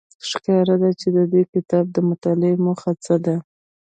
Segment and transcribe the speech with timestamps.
[0.29, 3.35] ښکاره ده چې د دې کتاب د مطالعې موخه څه ده